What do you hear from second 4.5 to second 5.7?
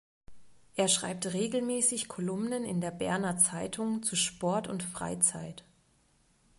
und Freizeit.